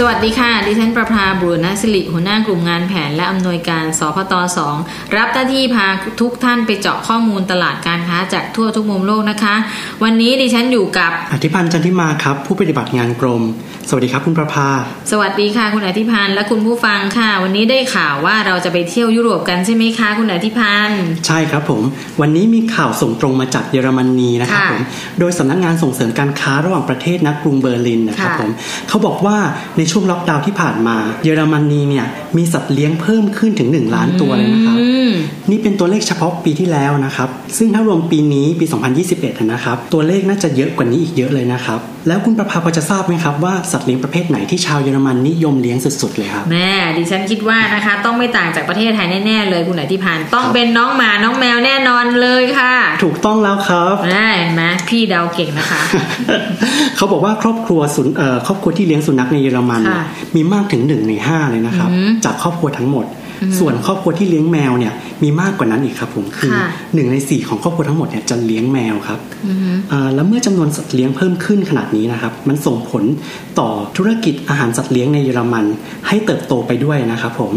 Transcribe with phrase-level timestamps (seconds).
[0.00, 4.76] สวัสดีค่ะ ดิฉันประภาบุรณสิริหัวหน้ากลุ่มงานแผนและอำนวยการสพตสอง
[5.16, 5.86] รับหน้าที่พา
[6.20, 9.54] ทุกท่านไปเจาะข้อมูลตลาดการค้าจากทั่วทุกมุมโลกนะคะ
[10.04, 13.42] วันนี้ดิฉันอยู่กับอธิพันธ์จันทิมาครับ ผู้ปฏิบัติงานกรม
[13.88, 14.68] สวัสดีครับคุณประภา
[15.10, 21.82] สวัสดีค่ะ คุณอธิพันธ์และคุณผู้ฟังค่ะ วันนี้ได้ข่าวว่าเราจะไปเที่ยวยุโรปกันใช่ไหมคะ คุณอธิพันธ์ใช่ครับผม
[22.20, 24.82] วันนี้มีข่าวส่งตรงมาจากเยอรมนีนะครับค่ะผม
[25.18, 28.50] โดยสำนักงานส่งเสริมการค้าระหว่างประเทศนักกรุงเบอร์ลินนะครับค่ะผม
[28.88, 29.36] เขาบอกว่า
[29.76, 35.10] ในช่วงล็อกดาวน์ที่ผ่านมา เยอรมนีเนี่ยมีสัตว์เลี้ยงเพิ่มขึ้นถึง 1 ล้านตัวเลยนะครับอืม
[35.50, 38.66] นี่เป็นตัวเลขเฉพาะปีที่แล้วนะครับ ซึ่งถ้ารวมปีนี้ปี
[39.04, 52.74] 2021 นะครับ ตัวเลขน่าจะเยอะกว่านี้อีกเยอะเลยนะครับ แล้วคุณประภาพอจะทราบไหมครับว่าสัตว์เลี้ยงประเภทไหนที่ชาวเยอรมันนิยมเลี้ยงสุดๆเลยครับแม่ดิฉันคิดว่านะคะ ต้องไม่ต่างจากประเทศไทยแน่ๆเลยคุณอธิพันธ์ต้องเป็นน้องหมาน้องแมวแน่นอนเลยค่ะ
[53.04, 55.80] ถูกต้องแล้วครับแม่เห็นไหมพี่เดาเก่งนะคะ
[56.96, 60.02] เขาบอกว่าครอบครัวสุนเอ่อครอบครัวที่เลี้ยงสุนัขในเยอรมันค่ะ
[60.34, 63.06] มีมากถึงหนึ่งในห้าเลยนะครับอืมจากครอบครัวทั้งหมด
[63.58, 73.04] ส่วนครอบครัวที่เลี้ยงแมวเนี่ยมีมากกว่านั้นอีกครับผมคือค่ะหนึ่งในสี่ของครอบครัวทั้งหมดเนี่ยจะเลี้ยงแมวครับอือฮึอ่าแล้วเมื่อจำนวนสัตว์เลี้ยงเพิ่มขึ้นขนาดนี้นะครับ มันส่งผล
[73.58, 75.64] ต่อธุรกิจอาหารสัตว์เลี้ยงในเยอรมัน
[76.08, 77.52] ให้เติบโตไปด้วยนะครับผม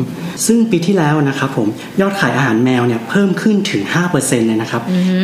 [0.45, 1.67] ซึ่งปีที่แล้วนะครับผม
[2.01, 3.81] ยอดขายอาหารแมวเนี่ยเพิ่มขึ้นถึง
[4.15, 4.81] 5%เลยนะครับ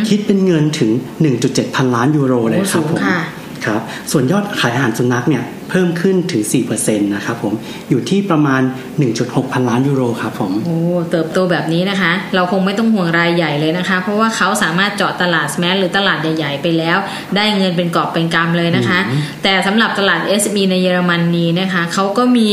[0.09, 0.90] คิดเป็นเงินถึง
[1.34, 3.20] 1.7 พันล้านยูโรเลยครับผมโอ้สูงค่ะ
[3.66, 3.81] ครับ
[4.12, 7.54] ส่วนยอดขายอาหารสุนัขเนี่ย เพิ่มขึ้นถึง 4%นะครับผม
[7.90, 8.62] อยู่ที่ประมาณ
[9.08, 10.80] 1.6 พันล้านยูโรครับผมโอ้
[11.12, 16.98] เติบโตแบบนี้นะคะ เราคงไม่ต้องห่วงรายใหญ่เลยนะคะ เพราะว่าเขาสามารถเจาะตลาดแมสหรือตลาดใหญ่ ๆ ไปแล้ว
[17.36, 19.00] ได้เงินเป็นกอบเป็นกำเลยนะคะ
[19.44, 22.50] แต่สำหรับตลาด SME ในเยอรมนนีนะคะเขาก็มี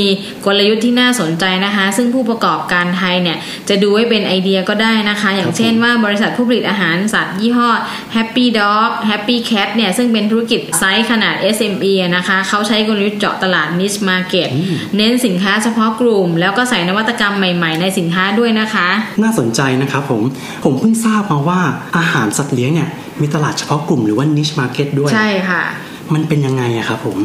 [0.46, 3.38] กลยุทธ์ที่น่าสนใจนะคะ ซึ่งผู้ประกอบการไทยเนี่ย
[3.68, 7.70] จะดูไว้เป็นไอเดียก็ได้นะคะ อย่างเช่นว่าบริษัทผู้ผลิตอาหารสัตว์ยี่ห้อ
[8.16, 14.48] Happy Dog Happy Cat เนี่ยซึ่งเป็นธุรกิจไซส์ขนาด SME อะนะคะเขาใช้กลยุทธ์เจาะตลาด niche market
[14.96, 18.88] เน้นสินค้าเฉพาะกลุ่ม แล้วก็ใส่นวัตกรรมใหม่ๆ ในสินค้าด้วยนะคะ
[19.22, 20.22] น่าสนใจนะครับผม
[20.64, 21.60] ผมเพิ่งทราบมาว่า
[21.98, 25.62] อาหารสัตว์เลี้ยงเนี่ยมีตลาดเฉพาะกลุ่มหรือว่า niche market ด้วย ใช่ค่ะ
[26.14, 27.18] มันเป็นยังไงอะครับผม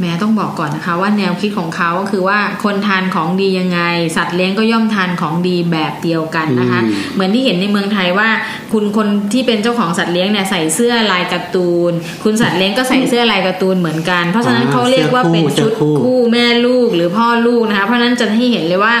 [0.00, 3.80] แม้ต้องบอกก่อนนะคะ ว่าแนวคิดของเขาก็คือว่าคนทานของดียังไง
[4.16, 8.28] สัตว์เลี้ยงก็ย่อมทานของดีแบบเดียวกันนะคะอืมเหมือนที่เห็นในเมืองไทยว่า
[8.72, 11.92] คุณคนที่เป็นเจ้าของสัตว์เลี้ยงเนี่ยใส่เสื้อลายการ์ตูน
[12.24, 18.94] คุณสัตว์เลี้ยงก็ใส่เสื้อลายการ์ตูนเหมือนกัน เพราะฉะนั้นเขาเรียกว่าเป็นชุดคู่แม่ลูกหรือพ่อลูกนะคะ เพราะฉะนั้นจะให้เห็นเลยว่า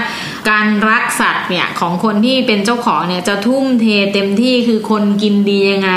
[0.48, 5.92] การรักสัตว์เนี่ยของคนที่เป็นเจ้าของเนี่ยจะทุ่มเทเต็มที่คือคนกินดียังไง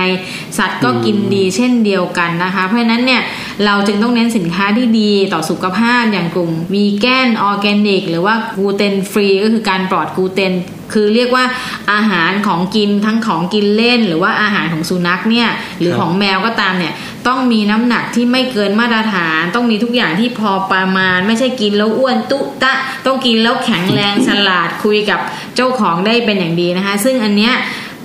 [0.58, 3.22] สัตว์ก็กินดีเช่นเดียวกันนะคะ เพราะฉะนั้นเนี่ย
[3.66, 10.54] เราจึงต้องเน้นสินค้าที่ดีต่อสุขภาพอย่างกลุ่ม vegan organic หรือว่า gluten free ก็คือการปลอดกลูเตน
[10.94, 11.46] คือเรียกว่า
[11.94, 15.50] อาหารของกินทั้งของกินเล่น หรือว่าอาหารของสุนัขเนี่ย
[15.80, 16.94] หรือของแมวก็ตามเนี่ย
[17.28, 22.74] ต้องมีน้ำหนักที่ไม่เกินมาตรฐาน ต้องมีทุกอย่างที่พอประมาณ ไม่ใช่กินแล้วอ้วนตุตะ
[23.06, 25.20] ต้องกินแล้วแข็งแรงฉลาดคุยกับ
[25.56, 27.54] เจ้าของได้เป็นอย่างดีนะคะ ซึ่งอันเนี้ย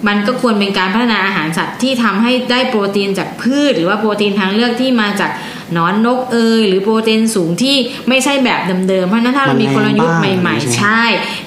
[0.08, 5.30] มันก็ควรเป็นการพัฒนาอาหารสัตว์ที่ทำให้ได้โปรตีนจากพืช หรือว่าโปรตีนทางเลือกที่มาจาก
[5.76, 7.76] นอนนกเอยหรือโปรตีนสูงที่
[8.08, 11.02] ไม่ใช่แบบเดิมๆ เพราะฉะนั้นถ้าเรามีกลยุทธ์ใหม่ๆ ใช่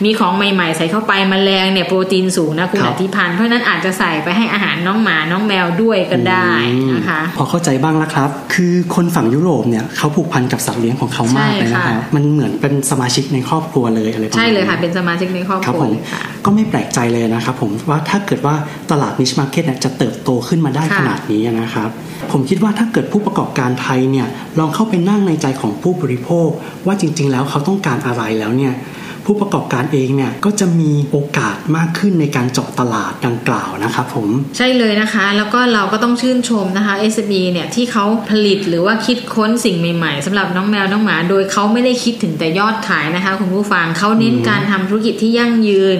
[0.05, 6.51] มีของใหม่ๆ ใส่เข้าไปแมลงเนี่ยโปรตีนสูงนะคุณครัอบธิพันธ์เพราะฉะนั้นอาจจะใส่ไปให้อาหารน้องหมาน้องแมวด้วยก็ได้
[6.91, 18.55] นะคะ พอเข้าใจบ้างแล้วครับ คือคนฝั่งยุโรปเนี่ยเขาผูกพันกับสัตว์เลี้ยงของเขามากเลยนะครับใช่ค่ะมันเหมือนเป็นสมาชิกในครอบครัวเลยอะไรประมาณใช่เลยค่ะนั้นเป็นสมาชิกในครอบครับครัวผมเลยค่ะก็ไม่แปลกใจเลยนะครับผมว่าถ้าเกิดว่า
[18.91, 21.89] ตลาด niche market เนี่ยจะเติบโตขึ้นมาได้ค่ะขนาดนี้นะครับ
[22.31, 24.27] ผมคิดว่าถ้าเกิดผู้ประกอบการไทยเนี่ย
[24.59, 26.49] ลองเข้าไปนั่งในใจของผู้บริโภค
[26.85, 28.73] ว่าจริง ๆ แล้วเขาต้องการอะไรแล้วเนี่ย
[29.27, 34.27] ผู้ประกอบการเองเนี่ยก็จะมีโอกาสมากขึ้นในการเจาะตลาดดังกล่าวนะครับผม
[34.57, 45.95] ใช่เลยนะคะ แล้วก็เราก็ต้องชื่นชมนะคะ SME เนี่ยที่เขาผลิตหรือว่าคิดค้นสิ่งใหม่ๆสำหรับน้องแมวน้องหมา โดยเขาไม่ได้คิดถึงแต่ยอดขายนะคะคุณผู้ฟังเขาเน้นการทำธุรกิจที่ยั่งยืน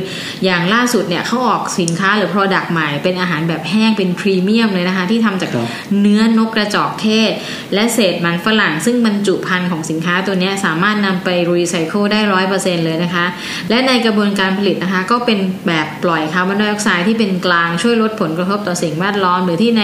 [0.46, 5.68] อย่างล่าสุดเนี่ยเขาออกสินค้าหรือ Product ใหม่เป็นอาหารแบบแห้งเป็นพรีเมียมเลยนะคะ ที่ทำจากครับ
[6.02, 7.32] เนื้อนกกระจอกเทศ
[7.74, 13.30] และเศษมันฝรั่ง ซึ่งบรรจุภัณฑ์ของสินค้าตัวเนี้ยสามารถนำไปรีไซเคิลได้ร้อยเปอร์เซ็นต์เลยนะคะนะคะ
[13.70, 19.84] และในกระบวนการผลิตนะคะก็เป็นแบบปล่อยคาร์บอนไดออกไซด์ที่เป็นกลางช่วยลดผลกระทบต่อสิ่งแวดล้อม หรือที่ใน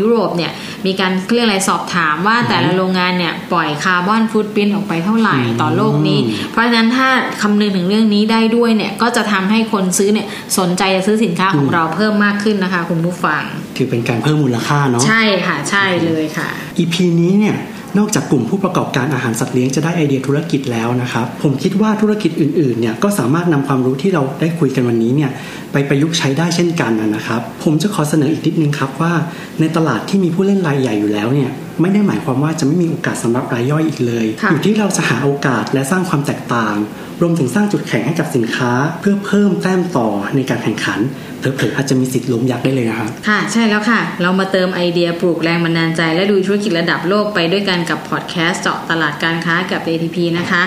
[0.00, 0.52] ยุโรปเนี่ย
[0.86, 6.18] มีการเรียกอะไรสอบถามว่าแต่ละโรงงานเนี่ยปล่อย carbon footprint ออกไปเท่าไหร่ต่อโลกนี้
[6.52, 7.08] เพราะฉะนั้นถ้า
[7.42, 10.26] คำนึงถึงเรื่องนี้ได้ด้วยเนี่ยก็จะทำให้คนซื้อเนี่ย
[10.58, 13.42] สนใจจะซื้อสินค้าของเราเพิ่มมากขึ้นนะคะ คุณผู้ฟัง
[13.76, 16.48] ถือเป็นการเพิ่มมูลค่าเนาะใช่ค่ะใช่เลยค่ะ
[16.78, 17.56] EP นี้เนี่ย
[17.98, 25.30] นอกจากกลุ่มผู้ประกอบการอาหารสัตว์เลี้ยงจะได้ไอเดียธุรกิจแล้วนะครับ ผมคิดว่าธุรกิจอื่นๆเนี่ยก็สามารถนำความรู้ที่เราได้คุยกันวันนี้เนี่ย
[25.72, 29.12] ไปประยุกต์ใช้ได้เช่นกันนะครับ ผมจะขอเสนออีกนิดนึงครับว่า
[29.60, 31.50] ในตลาดที่มีผู้เล่นรายใหญ่อยู่แล้วเนี่ย
[31.80, 36.76] ไม่ได้หมายความว่าจะไม่มีโอกาสสำหรับรายย่อยอีกเลยค่ะอยู่ที่เราจะหาโอกาสและสร้างความแตกต่าง
[37.22, 41.00] รวมถึงสร้างจุดแข็งให้กับสินค้า เพื่อเพิ่มแต้มต่อในการแข่งขัน
[41.38, 50.62] เผลอๆอาจจะมีสิทธิ์ล้มยักษ์ได้เลยนะครับค่ะ ใช่แล้วค่ะ เรามาเติมไอเดียปลูกแรงบันดาลใจ และดูธุรกิจระดับโลกไปด้วยกันกับพอดแคสต์เจาะตลาดการค้ากับ ATP นะคะ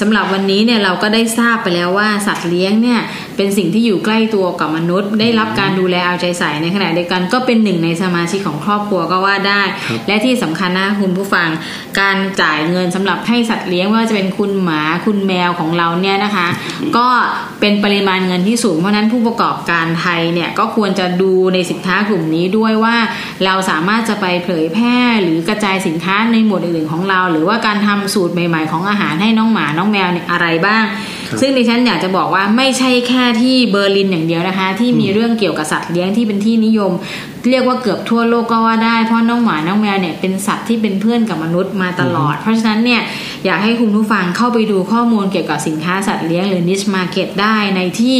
[0.00, 3.00] สำหรับวันนี้เนี่ยเราก็ได้ทราบไปแล้วว่าสัตว์เลี้ยงเนี่ย
[3.36, 11.48] เป็นสิ่งที่อยู่ใกล้ตัวกับมนุษย์ ได้รับการดูแลเอาใจใส่ในขณะเดียวกัน ก็เป็นหนึ่งในสมาชิกของครอบครัวก็ว่าได้ครับและที่สำคัญนะคุณผู้ฟัง
[12.00, 16.46] การจ่ายเงินสำหรับให้สัตว์เลี้ยงไม่ว่าจะเป็นคุณหมาคุณแมวของเราเนี่ยนะคะ
[16.96, 17.06] ก็
[17.60, 22.96] เป็นปริมาณเงินที่สูงเพราะฉะนั้นผู้ประกอบการไทยเนี่ยก็ควรจะดูในสินค้ากลุ่มนี้ด้วยว่า
[23.44, 36.92] เราสามารถจะไปเผยแพร่หรือกระจายสินค้าในหมวดอื่นๆของเรา หรือว่าการทำสูตรใหม่ ๆ ของอาหารให้น้องหมาน้องแมวเนี่ยอะไรบ้างครับ ซึ่งดิฉันอยากจะบอกว่าไม่ใช่แค่ที่เบอร์ลินอย่างเดียวนะคะ ที่มีเรื่องเกี่ยวกับสัตว์เลี้ยงที่เป็นที่นิยม
[37.50, 43.00] เรียกว่าเกือบทั่วโลกก็ว่าได้เพราะน้องหมาน้องแมวเนี่ยเป็นสัตว์ที่เป็นเพื่อนกับมนุษย์มาตลอด เพราะฉะนั้นเนี่ย
[43.44, 48.18] อยากให้คุณผู้ฟังเข้าไปดูข้อมูลเกี่ยวกับสินค้าสัตว์เลี้ยงหรือ niche market ได้ในที่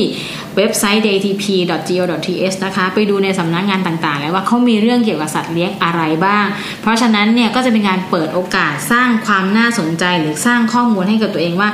[0.57, 6.45] เว็บไซต์ datp.go.th นะคะไปดูในสำนักงานต่างๆ แล้วว่าเขามีเรื่องเกี่ยวกับสัตว์เลี้ยงอะไรบ้าง
[6.83, 11.71] เพราะฉะนั้นเนี่ยก็จะเป็นการเปิดโอกาสสร้างความน่าสนใจหรือสร้างข้อมูลให้กับตัวเองว่า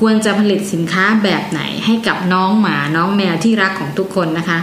[0.00, 4.58] ควรจะผลิตสินค้าแบบไหนให้กับน้องหมาน้องแมวที่รักของทุกคนนะคะ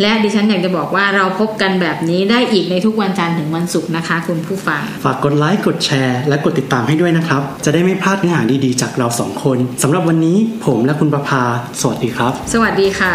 [0.00, 10.36] และดิฉันอยากจะบอกว่าเราพบกันแบบนี้ได้อีกในทุกวันจันทร์ถึงวันศุกร์นะคะ คุณผู้ฟัง ฝากกดไลค์กดแชร์ และกดติดตามให้ด้วยนะครับ จะได้ไม่พลาดเนื้อหาดีๆ จากเราสองคนสำหรับวันนี้
[10.66, 11.42] ผมและคุณประภา
[11.80, 13.14] สวัสดีครับ สวัสดีค่ะ